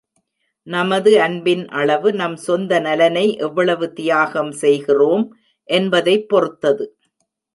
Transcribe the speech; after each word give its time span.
நமது 0.67 1.21
அன்பின் 1.21 1.67
அளவு, 1.71 2.13
நம் 2.13 2.35
சொந்த 2.37 2.79
நலனை 2.79 3.37
எவ்வளவு 3.37 3.93
தியாகம் 3.93 4.51
செய்கிறோம் 4.51 5.25
என்பதைப் 5.69 6.29
பொறுத்தது. 6.29 6.85